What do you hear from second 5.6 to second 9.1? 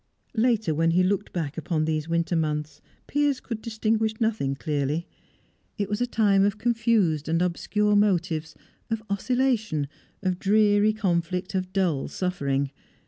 It was a time of confused and obscure motives, of